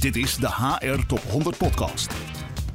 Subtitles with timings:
[0.00, 2.14] Dit is de HR Top 100 Podcast.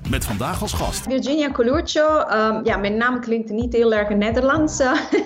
[0.10, 1.04] Met vandaag als gast.
[1.04, 2.20] Virginia Coluccio.
[2.20, 4.80] Um, ja, mijn naam klinkt niet heel erg Nederlands.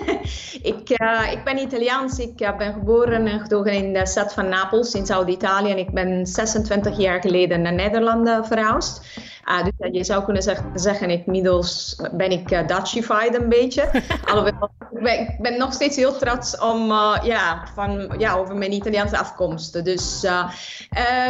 [0.72, 2.18] ik, uh, ik ben Italiaans.
[2.18, 5.70] Ik uh, ben geboren en getogen in de stad van Napels in Zuid-Italië.
[5.70, 9.02] En ik ben 26 jaar geleden naar Nederland verhuisd.
[9.48, 13.90] Uh, dus je zou kunnen zeg, zeggen, inmiddels ben ik uh, Dutchified een beetje.
[14.30, 18.56] Alhoewel, ik ben, ik ben, nog steeds heel trots om, uh, ja, van, ja, over
[18.56, 19.84] mijn Italiaanse afkomst.
[19.84, 20.26] Dus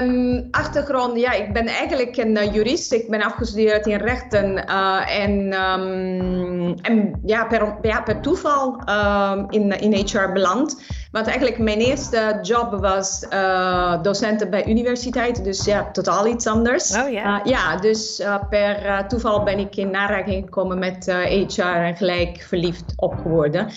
[0.01, 2.93] um, achtergrond, ja, ik ben eigenlijk een jurist.
[2.93, 4.67] Ik ben afgestudeerd in rechten
[5.07, 10.83] en, um, en ja, per, ja, per toeval um, in, in HR beland.
[11.11, 16.97] Want eigenlijk mijn eerste job was uh, docenten bij universiteit, dus ja, totaal iets anders.
[16.97, 17.39] Oh ja.
[17.39, 21.05] Uh, ja, dus uh, per toeval ben ik in aanraking gekomen met
[21.47, 23.69] HR en gelijk verliefd op geworden.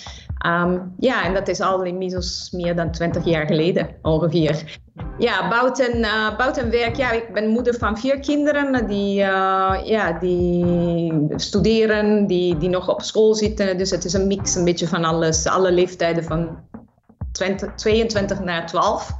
[0.45, 4.79] Um, ja, en dat is al inmiddels meer dan 20 jaar geleden ongeveer.
[5.17, 10.17] Ja, buiten, uh, buiten werk, ja, ik ben moeder van vier kinderen die, uh, ja,
[10.19, 13.77] die studeren, die, die nog op school zitten.
[13.77, 16.57] Dus het is een mix een beetje van alles, alle leeftijden van
[17.33, 19.11] 20, 22 naar 12.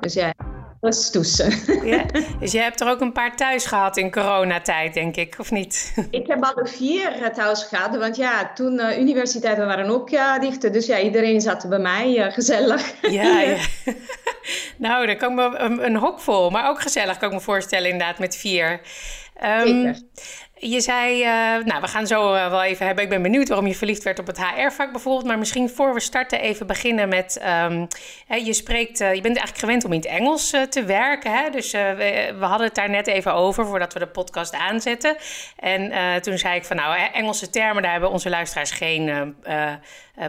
[0.00, 0.32] Dus ja,
[0.80, 1.42] dat is.
[1.84, 2.04] Ja,
[2.40, 5.94] dus je hebt er ook een paar thuis gehad in coronatijd, denk ik, of niet?
[6.10, 10.72] Ik heb alle vier thuis gehad, want ja, toen uh, universiteiten waren ook uh, dicht.
[10.72, 12.94] Dus ja, iedereen zat bij mij, uh, gezellig.
[13.02, 13.56] Ja, ja.
[14.86, 17.40] nou, dan kan ik me een, een, hok vol, maar ook gezellig kan ik me
[17.40, 18.80] voorstellen inderdaad met vier.
[19.66, 19.94] Um,
[20.60, 23.04] je zei, uh, nou, we gaan zo uh, wel even hebben.
[23.04, 25.26] Ik ben benieuwd waarom je verliefd werd op het HR-vak bijvoorbeeld.
[25.26, 27.42] Maar misschien voor we starten even beginnen met...
[27.64, 27.88] Um,
[28.26, 31.32] hè, je spreekt, uh, je bent eigenlijk gewend om in het Engels te werken.
[31.32, 31.50] Hè?
[31.50, 35.16] Dus we, we, hadden het daar net even over voordat we de podcast aanzetten.
[35.56, 39.34] En toen zei ik van, nou, Engelse termen, daar hebben onze luisteraars geen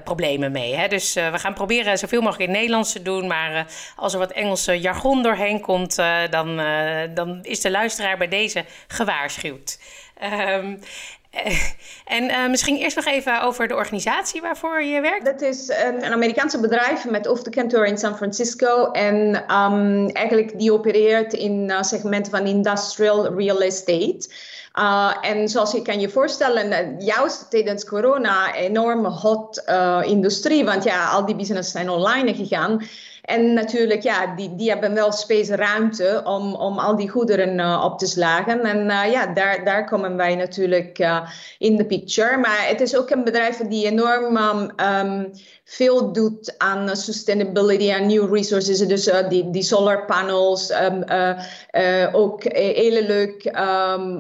[0.04, 0.76] problemen mee.
[0.76, 0.88] Hè?
[0.88, 3.28] Dus we gaan proberen zoveel mogelijk in Nederlands te doen.
[3.28, 3.66] Maar
[3.96, 5.96] als er wat Engelse jargon doorheen komt,
[6.30, 6.56] dan,
[7.14, 9.78] dan is de luisteraar bij deze gewaarschuwd.
[10.24, 10.80] Um,
[12.06, 15.26] en uh, misschien eerst nog even over de organisatie waarvoor je werkt.
[15.26, 18.92] Dat is een, een Amerikaanse bedrijf met hoofdkantoor in San Francisco.
[18.92, 24.30] En um, eigenlijk die opereert in uh, segmenten van industrial real estate.
[25.22, 29.64] En zoals je kan je voorstellen, juist tijdens corona, enorm hot
[30.06, 30.66] industrie.
[30.66, 32.88] Want ja, al die business zijn online gegaan.
[33.22, 37.82] En natuurlijk, ja, die, die hebben wel space ruimte om, om al die goederen uh,
[37.86, 38.62] op te slagen.
[38.64, 42.38] En uh, ja, daar, daar komen wij natuurlijk uh, in de picture.
[42.38, 45.31] Maar het is ook een bedrijf die enorm um, um,
[45.64, 48.80] veel doet aan sustainability en new resources.
[48.80, 51.04] Dus die, die solar panels, um,
[52.12, 53.52] ook een hele leuke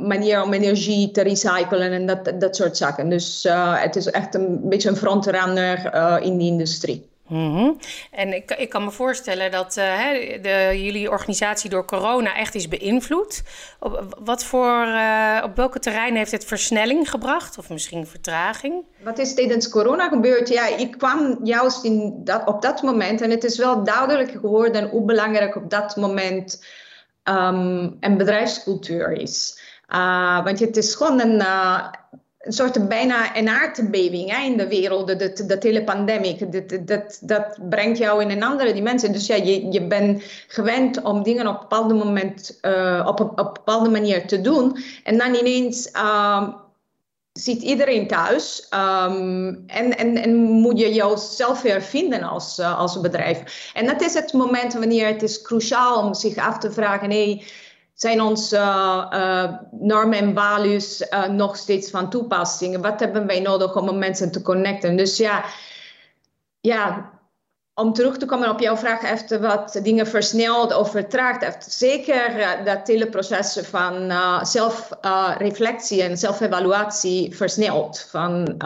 [0.07, 3.09] manier om energie te recyclen en dat, dat soort zaken.
[3.09, 7.10] Dus het is echt een beetje een frontrunner in die industrie.
[7.31, 7.77] -hmm.
[8.11, 12.67] En ik, ik, kan me voorstellen dat hè, de, jullie organisatie door corona echt is
[12.67, 13.43] beïnvloed.
[13.79, 18.85] Op, wat voor, uh, op welke terrein heeft het versnelling gebracht of misschien vertraging?
[19.03, 20.49] Wat is tijdens corona gebeurd?
[20.49, 24.89] Ja, ik kwam juist in dat, op dat moment en het is wel duidelijk geworden
[24.89, 26.65] hoe belangrijk op dat moment
[27.23, 29.59] um, een bedrijfscultuur is.
[29.89, 31.41] Uh, want het is gewoon een
[32.41, 35.19] een soort bijna een aardbeving hè, in de wereld,
[35.49, 36.49] dat, hele pandemie.
[36.85, 39.09] Dat, dat, brengt jou in een andere dimensie.
[39.09, 43.37] Dus ja, je, je bent gewend om dingen op een bepaalde moment, uh, op, op,
[43.37, 44.77] een bepaalde manier te doen.
[45.03, 46.55] En dan ineens um,
[47.31, 53.01] zit iedereen thuis um, en, en, en moet je jezelf weer vinden als, uh, als
[53.01, 53.71] bedrijf.
[53.73, 57.09] En dat is het moment wanneer het is cruciaal om zich af te vragen...
[57.11, 57.43] Hey,
[58.01, 58.57] zijn onze
[59.13, 62.81] uh, normen en values uh, nog steeds van toepassing?
[62.81, 64.97] Wat hebben wij nodig om mensen te connecten?
[64.97, 65.45] Dus ja,
[66.61, 67.11] ja,
[67.73, 71.43] om terug te komen op jouw vraag, heeft wat dingen versneld of vertraagd.
[71.43, 74.11] Heeft zeker dat hele proces van
[74.45, 78.07] zelfreflectie en zelfevaluatie versneld.
[78.09, 78.57] Van,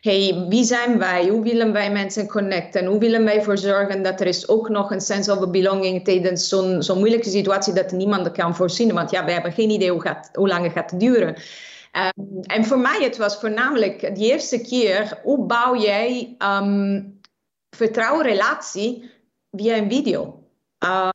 [0.00, 1.28] hey, wie zijn wij?
[1.28, 2.86] Hoe willen wij mensen connecten?
[2.86, 6.48] Hoe willen wij ervoor zorgen dat er is ook nog een sense of belonging tijdens
[6.48, 8.92] zo'n zo'n moeilijke situatie dat niemand kan voorzien?
[8.92, 11.36] Want ja, wij hebben geen idee hoe, lang het gaat duren.
[12.16, 17.20] Um, en voor mij het was voornamelijk de eerste keer, hoe bouw jij um,
[17.76, 19.10] vertrouwen relatie
[19.50, 20.42] via een video?
[20.84, 21.08] Uh,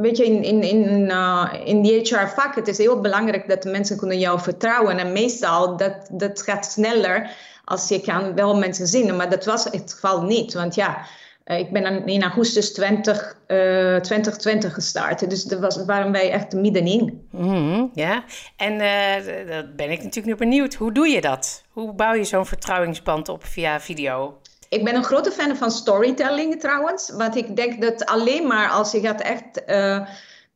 [0.00, 3.96] weet je, in, in, in, uh, in die HR-vak, het is heel belangrijk dat mensen
[3.96, 4.98] kunnen jou vertrouwen.
[4.98, 7.30] En meestal, dat, dat gaat sneller
[7.64, 9.16] als je kan wel mensen zien.
[9.16, 10.54] Maar dat was het geval niet.
[10.54, 11.06] Want ja,
[11.48, 15.30] uh, ik ben in augustus 20, uh, 2020 gestart.
[15.30, 17.28] Dus daar was, waren wij echt middenin.
[17.30, 18.24] Mm, ja,
[18.56, 20.74] en uh, dat ben ik natuurlijk nu benieuwd.
[20.74, 21.64] Hoe doe je dat?
[21.70, 24.38] Hoe bouw je zo'n vertrouwingsband op via video?
[24.68, 27.10] Ik ben een grote fan van storytelling trouwens.
[27.10, 30.00] Want ik denk dat alleen maar als je gaat echt uh,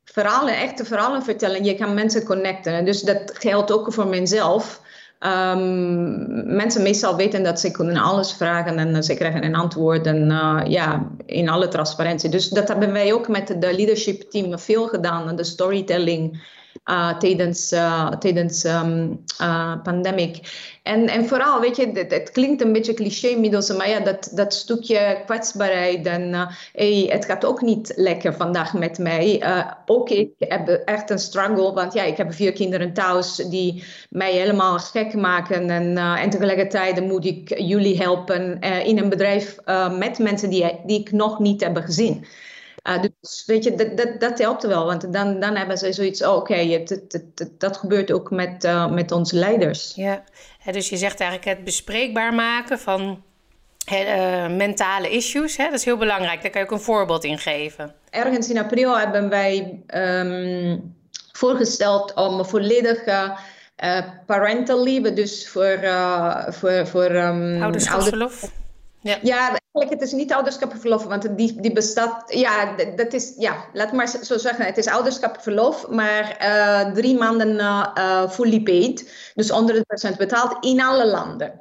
[0.05, 1.65] verhalen, echte verhalen vertellen.
[1.65, 2.85] Je kan mensen connecten.
[2.85, 4.81] Dus dat geldt ook voor mezelf.
[5.27, 10.31] Um, mensen meestal weten dat ze kunnen alles vragen en ze krijgen een antwoord en
[10.31, 12.31] uh, ja, in alle transparantie.
[12.31, 16.43] Dus dat hebben wij ook met de leadership team veel gedaan, de storytelling
[17.19, 20.39] tijdens, uh, tijdens um, uh, pandemic.
[20.83, 24.31] En, en vooral, weet je, het, het klinkt een beetje cliché inmiddels, maar ja, dat,
[24.35, 29.43] dat stukje kwetsbaarheid en hey, het gaat ook niet lekker vandaag met mij.
[29.87, 34.33] ook ik heb echt een struggle, want ja, ik heb vier kinderen thuis die mij
[34.33, 39.57] helemaal gek maken en, en tegelijkertijd moet ik jullie helpen in een bedrijf
[39.99, 42.25] met mensen die, die ik nog niet heb gezien.
[42.89, 46.23] Uh, dus weet je, dat, dat, dat helpt wel, want dan, dan hebben ze zoiets,
[46.23, 46.87] oh, oké, okay,
[47.59, 49.93] dat gebeurt ook met, uh, met onze leiders.
[49.95, 50.23] Ja,
[50.71, 53.23] dus je zegt eigenlijk het bespreekbaar maken van
[53.93, 55.65] uh, mentale issues, hè?
[55.65, 56.43] dat is heel belangrijk.
[56.43, 57.95] Daar kan je ook een voorbeeld in geven.
[58.11, 60.95] Ergens in april hebben wij um,
[61.33, 63.37] voorgesteld om volledige
[64.27, 65.79] parental leave, dus voor,
[66.49, 68.51] voor, voor um, ouderschapsverlof.
[69.03, 69.19] Ja.
[69.23, 73.93] ja, eigenlijk het is niet ouderschapverlof, want die, die bestaat, ja, dat is, ja, laat
[73.93, 79.53] maar zo zeggen, het is ouderschapverlof, maar uh, drie maanden uh, fully paid, dus
[80.13, 81.61] 100% betaald in alle landen.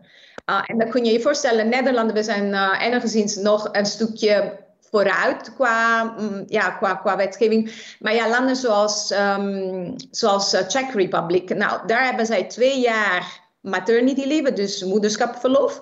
[0.49, 4.59] Uh, en dan kun je je voorstellen, Nederland, we zijn uh, enigszins nog een stukje
[4.91, 7.95] vooruit qua, mm, ja, qua, qua wetgeving.
[7.99, 14.25] Maar ja, landen zoals, um, zoals Czech Republic, nou, daar hebben zij twee jaar maternity
[14.25, 15.81] leave, dus moederschapverlof.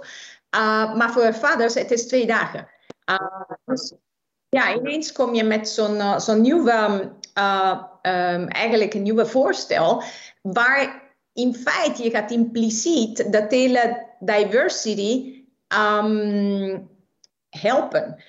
[0.56, 2.68] Uh, maar voor vaders, het is twee dagen.
[3.12, 3.76] Uh,
[4.50, 10.04] ja, ineens kom je met zo'n uh, zo'n nieuwe, um, eigenlijk een nieuwe voorstel,
[10.42, 11.02] waar
[11.34, 16.90] in feite je gaat impliciet dat hele diversity um,
[17.50, 18.24] helpen.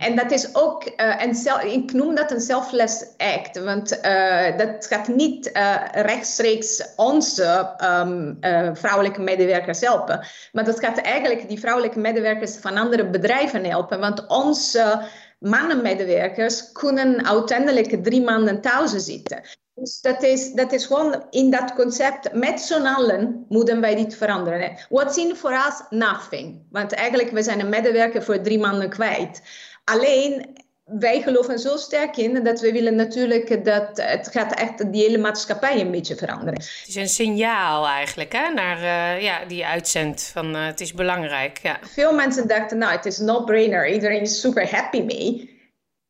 [0.00, 5.08] En dat is ook uh, ik noem dat een selfless act, want uh, dat gaat
[5.08, 8.38] niet uh, rechtstreeks onze um,
[8.76, 14.26] vrouwelijke medewerkers helpen, maar dat gaat eigenlijk die vrouwelijke medewerkers van andere bedrijven helpen, want
[14.26, 15.02] onze
[15.38, 19.40] mannenmedewerkers kunnen uiteindelijk drie maanden thuis zitten.
[19.74, 24.16] Dus dat is, dat is gewoon in dat concept, met z'n allen moeten wij dit
[24.16, 24.78] veranderen.
[24.88, 25.82] What's in for us?
[25.90, 26.62] Nothing.
[26.70, 29.42] Want eigenlijk, we zijn een medewerker voor drie maanden kwijt.
[29.84, 35.02] Alleen, wij geloven zo sterk in dat we willen natuurlijk dat het gaat echt die
[35.02, 36.54] hele maatschappij een beetje veranderen.
[36.54, 40.94] Het is een signaal eigenlijk hè, naar uh, ja, die uitzendt van uh, het is
[40.94, 41.58] belangrijk.
[41.62, 41.78] Ja.
[41.82, 45.58] Veel mensen dachten nou het is no-brainer, iedereen is super happy mee.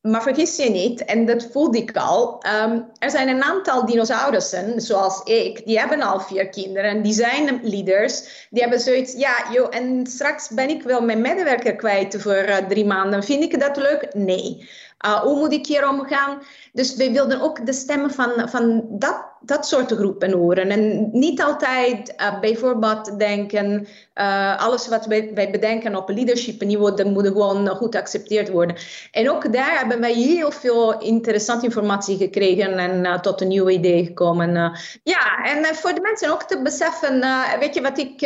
[0.01, 4.81] Maar vergis je niet, en dat voelde ik al, um, er zijn een aantal dinosaurussen,
[4.81, 9.75] zoals ik, die hebben al vier kinderen, die zijn leaders, die hebben zoiets, ja, joh,
[9.75, 13.23] en straks ben ik wel mijn medewerker kwijt voor uh, drie maanden.
[13.23, 14.15] Vind ik dat leuk?
[14.15, 14.69] Nee.
[15.07, 16.43] Uh, hoe moet ik hier omgaan?
[16.73, 20.71] Dus we wilden ook de stemmen van, van dat, dat soort groepen horen.
[20.71, 27.07] En niet altijd uh, bijvoorbeeld denken, uh, alles wat wij, bedenken op leadership niveau, dat
[27.07, 28.77] moet gewoon goed geaccepteerd worden.
[29.11, 34.05] En ook daar hebben wij heel veel interessante informatie gekregen en tot een nieuw idee
[34.05, 34.79] gekomen.
[35.03, 37.25] ja, en voor de mensen ook te beseffen,
[37.59, 38.23] weet je wat ik,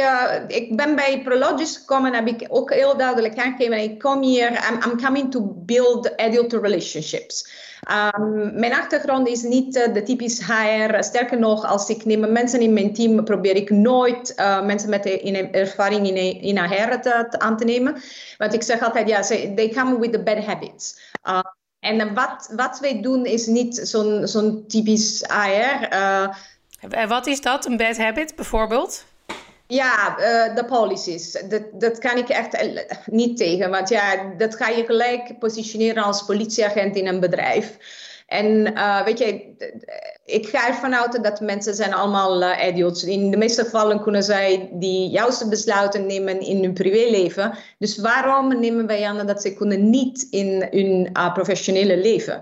[0.46, 4.90] ik ben bij Prologis gekomen, heb ik ook heel duidelijk aangegeven, ik kom hier, I'm,
[4.90, 7.62] I'm coming to build adult relationships.
[7.90, 11.02] Um, mijn achtergrond is niet uh, de typisch HR.
[11.02, 15.04] Sterker nog, als ik neem mensen in mijn team, probeer ik nooit uh, mensen met
[15.04, 18.02] in, ervaring in, in HR aan te nemen.
[18.38, 19.20] Want ik zeg altijd, ja,
[19.54, 21.12] they come with the bad habits.
[21.24, 21.40] Uh,
[21.80, 25.84] en wat, wat wij doen is niet zo'n zo'n typisch HR.
[26.90, 29.04] en wat is dat, een bad habit bijvoorbeeld?
[29.66, 31.32] Ja, uh, de policies.
[31.32, 33.70] Dat, dat kan ik echt eh, niet tegen.
[33.70, 37.78] Want ja, dat ga je gelijk positioneren als politieagent in een bedrijf.
[38.26, 39.54] En uh, weet je,
[40.24, 43.04] ik ga ervan uit dat mensen zijn allemaal uh, idiots.
[43.04, 47.58] In de meeste gevallen kunnen zij die juiste besluiten nemen in hun privéleven.
[47.78, 52.40] Dus waarom nemen wij aan dat ze kunnen niet in hun professionele leven?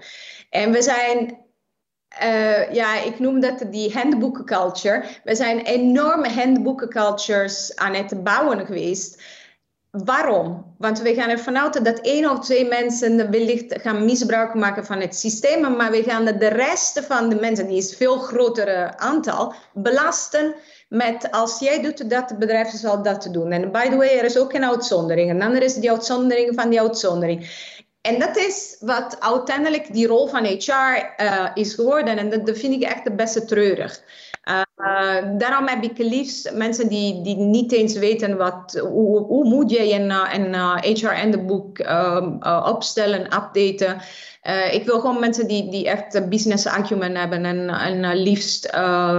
[0.50, 1.38] En we zijn
[2.22, 5.04] uh, ja, ik noem dat die handboekenculture.
[5.24, 9.22] We zijn enorme handboekencultures aan het bouwen geweest.
[9.90, 10.74] Waarom?
[10.78, 15.00] Want we gaan ervan uit dat één of twee mensen wellicht gaan misbruik maken van
[15.00, 19.54] het systeem, maar we gaan de rest van de mensen, die is veel groter aantal,
[19.72, 20.54] belasten
[20.88, 23.52] met als jij doet dat, het bedrijf zal dat doen.
[23.52, 25.30] En by the way, er is ook een uitzondering.
[25.30, 27.48] En dan is die uitzondering van die uitzondering.
[28.02, 32.18] En dat is wat uiteindelijk die rol van HR uh, eh, is geworden.
[32.18, 34.02] En dat, vind ik echt de beste treurig.
[34.48, 39.70] Uh, daarom heb ik liefst mensen die, die niet eens weten wat, hoe, hoe moet
[39.70, 44.00] je een, een HR en de boek um, opstellen, updaten.
[44.42, 48.70] Uh, ik wil gewoon mensen die, die echt business acumen hebben en, en liefst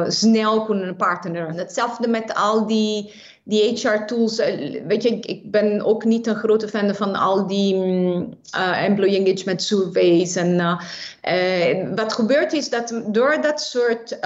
[0.08, 1.58] snel kunnen partneren.
[1.58, 3.14] Hetzelfde met al die
[3.44, 7.76] die HR-tools, eh, weet je, ik ben ook niet een grote fan van al die
[7.76, 10.36] uh, employee engagement surveys.
[10.36, 14.18] En uh, wat gebeurt is dat door dat soort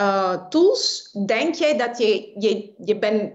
[0.49, 3.31] tools denk je dat je, je, je bent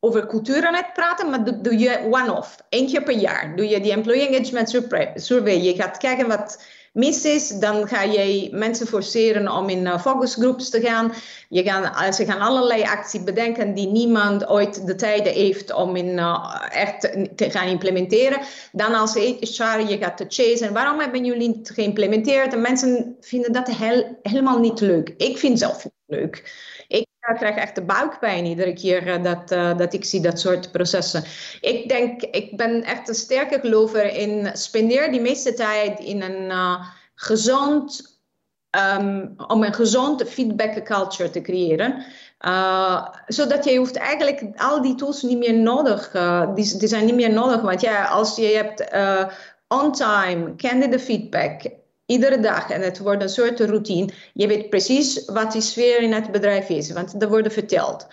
[0.00, 3.56] over cultuur aan het praten, maar doe, doe je one-off, één keer per jaar.
[3.56, 4.68] Doe je die employee engagement
[5.14, 5.60] survey.
[5.60, 6.62] Je gaat kijken wat
[6.94, 11.12] mis is, dan ga je mensen forceren om in uh, focusgroups te gaan.
[11.48, 12.12] Je gaan.
[12.12, 17.00] Ze gaan allerlei acties bedenken die niemand ooit de tijd heeft om in, uh, echt
[17.36, 18.40] te gaan implementeren.
[18.72, 20.72] Dan als HR je gaat te chasen.
[20.72, 22.52] Waarom hebben jullie niet geïmplementeerd?
[22.52, 23.68] En mensen vinden dat
[24.22, 25.14] helemaal niet leuk.
[25.16, 26.42] Ik vind zelf leuk.
[27.24, 30.72] Ik krijg echt de buikpijn iedere keer uh, dat, uh, dat ik zie dat soort
[30.72, 31.24] processen.
[31.60, 36.50] Ik denk, ik ben echt een sterke gelover in spendeer die meeste tijd in een
[36.50, 38.18] uh, gezond,
[38.98, 42.04] um, om een gezonde feedback culture te creëren.
[43.26, 46.10] zodat je hoeft eigenlijk al die tools niet meer nodig,
[46.54, 47.60] die, die zijn niet meer nodig.
[47.60, 48.90] Want ja, als je hebt
[49.68, 51.62] on time, candidate feedback,
[52.06, 54.08] iedere dag en het wordt een soort routine.
[54.32, 58.06] Je weet precies wat die sfeer in het bedrijf is, want dat wordt verteld.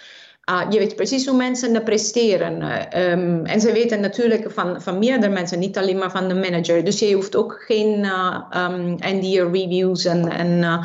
[0.49, 2.61] Uh, je weet precies hoe mensen presteren.
[2.61, 6.33] Uh, um, en ze weten natuurlijk van, van meerdere mensen, niet alleen maar van de
[6.33, 6.83] manager.
[6.83, 10.79] Dus je hoeft ook geen uh, um, NDR-reviews en, en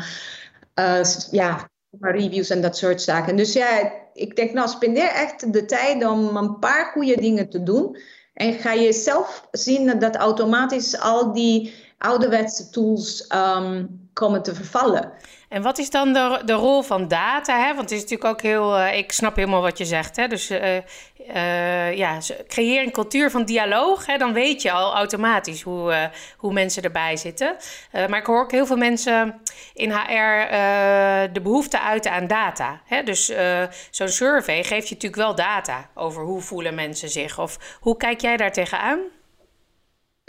[1.31, 3.35] ja, reviews en dat soort zaken.
[3.35, 7.63] Dus ja, ik denk, nou, spendeer echt de tijd om een paar goede dingen te
[7.63, 7.97] doen.
[8.33, 15.11] En ga je zelf zien dat automatisch al die ouderwetse tools um, komen te vervallen.
[15.49, 17.59] En wat is dan de, de rol van data?
[17.59, 17.67] Hè?
[17.67, 18.77] Want het is natuurlijk ook heel.
[18.77, 20.15] Uh, ik snap helemaal wat je zegt.
[20.15, 20.27] Hè?
[20.27, 24.05] Dus uh, uh, ja, creëer een cultuur van dialoog.
[24.05, 24.17] Hè?
[24.17, 27.55] Dan weet je al automatisch hoe, hoe mensen erbij zitten.
[27.91, 29.41] maar ik hoor ook heel veel mensen
[29.73, 30.51] in HR
[31.33, 32.81] de behoefte uiten aan data.
[32.85, 33.03] Hè?
[33.03, 33.31] Dus
[33.89, 37.39] zo'n survey geeft je natuurlijk wel data over hoe voelen mensen zich.
[37.39, 38.99] Of hoe kijk jij daar tegenaan?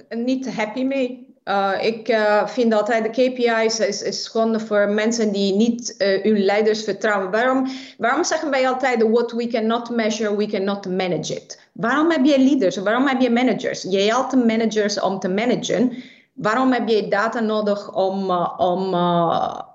[0.08, 1.36] Niet happy mee.
[1.48, 6.22] Uh, ik uh, vind altijd de KPI's is, is gewoon voor mensen die niet uh,
[6.22, 7.30] hun leiders vertrouwen.
[7.30, 7.66] Waarom,
[7.98, 11.60] waarom zeggen wij altijd what we cannot measure, we cannot manage it?
[11.72, 12.76] Waarom heb je leaders?
[12.76, 13.82] Waarom heb je managers?
[13.82, 15.92] Je helpt managers om te managen.
[16.32, 18.94] Waarom heb je data nodig om, om,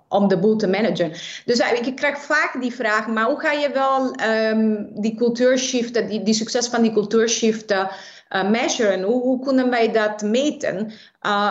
[0.07, 1.11] om de boel te managen?
[1.45, 4.15] Dus ik krijg vaak die vraag, maar hoe ga je wel
[4.51, 7.73] um, die cultuurshift, die, die succes van die cultuurshift
[8.35, 9.01] uh, measuren?
[9.01, 10.91] Hoe, hoe, kunnen wij dat meten?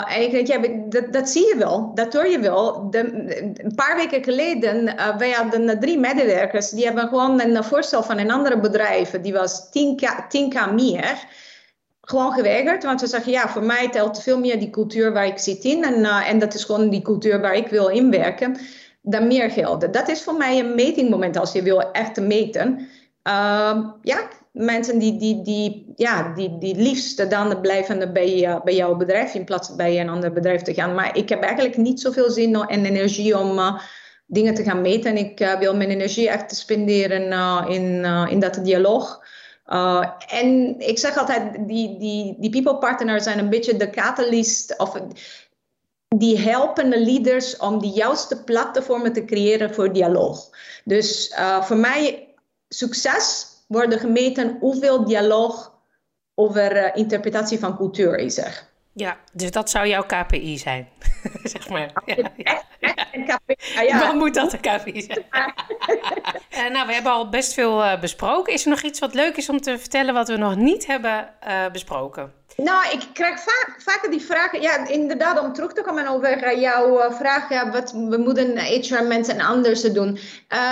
[0.09, 0.59] En ik denk, ja,
[0.89, 2.89] dat, dat, zie je wel, dat hoor je wel.
[2.91, 8.19] Een paar weken geleden, uh, wij hadden drie medewerkers, die hebben gewoon een voorstel van
[8.19, 11.27] een andere bedrijf, die was 10k, 10k meer
[12.03, 12.85] gewoon geweigerd.
[12.85, 15.85] Want ze zeggen, ja, voor mij telt veel meer die cultuur waar ik zit in.
[15.85, 18.57] En, en dat is gewoon die cultuur waar ik wil inwerken.
[19.03, 19.93] Dan meer geld.
[19.93, 22.89] Dat is voor mij een metingmoment als je wil echt meten.
[24.03, 28.97] Ja, mensen die, die, die, ja, die, die liefst dan blijven bij, uh, bij jouw
[28.97, 30.95] bedrijf in plaats van bij een ander bedrijf te gaan.
[30.95, 33.81] Maar ik heb eigenlijk niet zoveel zin en energie om uh,
[34.27, 35.17] dingen te gaan meten.
[35.17, 37.23] Ik uh, wil mijn energie echt spenderen
[37.69, 39.25] in, in dat dialoog.
[40.29, 45.01] en ik zeg altijd, die, die, die people partners zijn een beetje de catalyst of
[46.09, 50.51] die helpen de leaders om de juiste platformen te creëren voor dialoog.
[50.85, 52.29] Dus voor mij
[52.69, 55.73] succes worden gemeten hoeveel dialoog
[56.35, 58.71] over uh, interpretatie van cultuur is er.
[58.95, 60.89] Ja, dus dat zou jouw KPI zijn,
[61.43, 61.93] zeg maar.
[62.05, 62.63] Ja,
[63.83, 64.13] ja.
[64.21, 65.25] Moet dat een KPI zijn?
[66.67, 68.53] uh, nou, we hebben al best veel uh, besproken.
[68.53, 71.29] Is er nog iets wat leuk is om te vertellen wat we nog niet hebben
[71.73, 72.33] besproken?
[72.57, 74.61] Nou, ik krijg vaak, vaker die vragen.
[74.61, 77.49] Ja, inderdaad, om terug te komen over jouw vraag.
[77.49, 80.19] Ja, wat we moeten HR-mensen anders doen.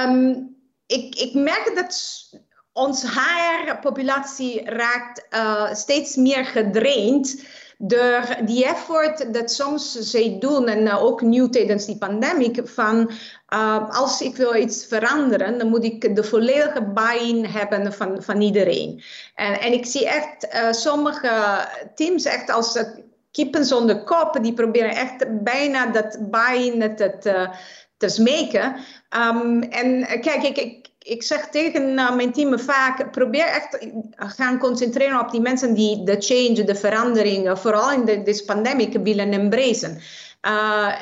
[0.07, 0.51] Um,
[0.91, 2.29] ik, ik merk dat
[2.73, 7.45] ons HR-populatie raakt uh, steeds meer gedraind
[7.79, 13.11] door die effort dat soms zij doen, en uh, ook nu tijdens die pandemie, van
[13.55, 18.41] uh, als ik wil iets veranderen, dan moet ik de volledige buy-in hebben van, van
[18.41, 19.03] iedereen.
[19.35, 22.85] En, en ik zie echt sommige teams echt als
[23.31, 27.51] kippen zonder kop, die proberen echt bijna dat buy-in te, te,
[27.97, 28.77] te smeken.
[29.17, 34.59] Um, en kijk, ik, ik ik zeg tegen uh, mijn team vaak, probeer echt gaan
[34.59, 39.33] concentreren op die mensen die de change, de verandering, vooral in de, deze pandemie willen
[39.33, 40.01] embracen.
[40.49, 41.01] Uh,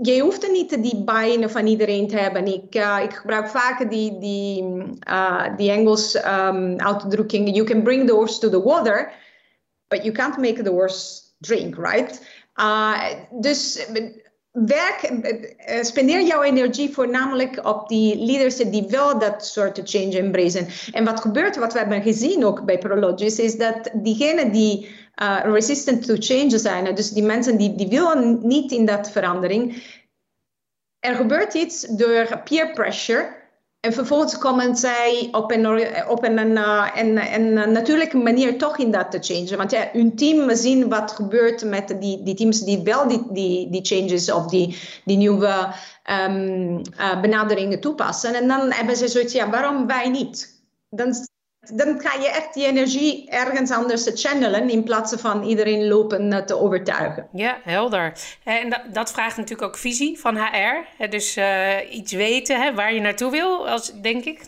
[0.00, 2.46] je hoeft niet die buy van iedereen te hebben.
[2.46, 4.64] Ik, ik gebruik vaak die, die,
[5.56, 9.12] die Engels um, uitdrukking: You can bring the horse to the water,
[9.88, 12.20] but you can't make the horse drink, right?
[13.30, 13.86] Dus
[14.52, 15.10] werk,
[15.82, 20.66] spendeer jouw energie voornamelijk op die leaders die wel dat soort change embracen.
[20.92, 24.88] En wat gebeurt, wat we hebben gezien ook bij Prologis, is dat diegenen die
[25.22, 29.82] uh, resistant to change zijn, dus die mensen die, die willen niet in dat verandering,
[30.98, 33.37] er gebeurt iets door peer pressure.
[33.80, 35.66] En vervolgens komen zij op een,
[36.08, 39.56] op een, een, een, natuurlijke manier toch in dat te changen.
[39.56, 43.84] Want ja, hun team zien wat gebeurt met die, die teams die wel die, die,
[43.84, 45.74] changes of die, nieuwe
[46.28, 46.82] um,
[47.20, 48.34] benaderingen toepassen.
[48.34, 50.62] En dan hebben ze zoiets, ja, waarom wij niet?
[50.90, 51.14] Dan
[51.74, 56.56] dan ga je echt die energie ergens anders channelen in plaats van iedereen lopen te
[56.58, 57.28] overtuigen.
[57.32, 58.12] Ja, helder.
[58.44, 61.06] En dat, dat vraagt natuurlijk ook visie van HR.
[61.08, 64.40] Dus uh, iets weten hè, waar je naartoe wil, als, denk ik.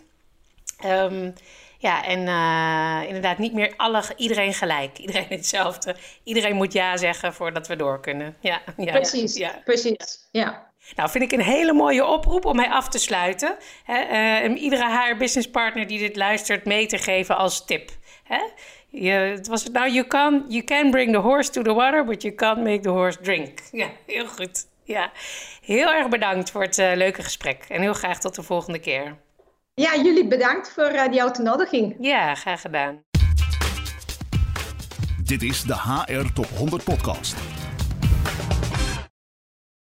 [0.87, 1.35] Um,
[1.79, 4.99] ja, en uh, inderdaad niet meer alle, iedereen gelijk.
[5.05, 5.97] Iedereen hetzelfde.
[6.23, 8.37] Iedereen moet ja zeggen voordat we door kunnen.
[8.41, 9.61] Ja, ja precies, ja.
[9.65, 10.29] precies.
[10.33, 10.70] Ja.
[10.97, 13.57] Nou, vind ik een hele mooie oproep om mij af te sluiten.
[13.85, 17.91] Hè, uh, iedere haar business partner die dit luistert mee te geven als tip.
[18.25, 18.41] Hè?
[18.89, 22.23] Je, het was nou, you can, you can bring the horse to the water, but
[22.23, 23.61] you can't make the horse drink.
[23.73, 24.67] Ja, heel goed.
[24.85, 25.11] Ja.
[25.65, 27.65] Heel erg bedankt voor het uh, leuke gesprek.
[27.69, 29.17] En heel graag tot de volgende keer.
[29.75, 31.97] Ja, jullie bedankt voor uh, die uitnodiging.
[32.01, 33.03] Ja, graag gedaan.
[35.25, 37.37] Dit is de HR Top 100 Podcast.